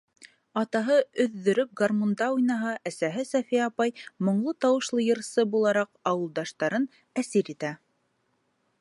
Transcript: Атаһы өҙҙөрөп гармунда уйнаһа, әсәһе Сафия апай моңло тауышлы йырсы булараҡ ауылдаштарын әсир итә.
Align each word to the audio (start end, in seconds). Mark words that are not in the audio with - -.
Атаһы 0.59 0.95
өҙҙөрөп 1.23 1.75
гармунда 1.81 2.29
уйнаһа, 2.37 2.71
әсәһе 2.91 3.27
Сафия 3.33 3.61
апай 3.67 3.93
моңло 4.31 4.57
тауышлы 4.67 5.05
йырсы 5.09 5.49
булараҡ 5.53 5.93
ауылдаштарын 6.15 6.93
әсир 7.25 7.57
итә. 7.59 7.75